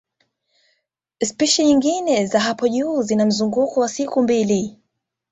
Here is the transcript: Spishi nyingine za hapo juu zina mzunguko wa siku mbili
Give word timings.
Spishi 1.27 1.63
nyingine 1.63 2.25
za 2.25 2.39
hapo 2.39 2.67
juu 2.67 3.01
zina 3.01 3.25
mzunguko 3.25 3.79
wa 3.79 3.89
siku 3.89 4.21
mbili 4.21 4.79